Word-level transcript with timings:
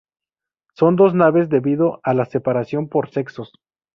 Son 0.73 0.95
dos 0.95 1.13
naves 1.13 1.47
debido 1.51 1.99
a 2.01 2.15
la 2.15 2.25
separación 2.25 2.89
por 2.89 3.11
sexos. 3.11 3.51